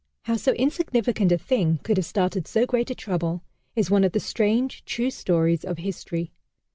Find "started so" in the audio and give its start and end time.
2.07-2.65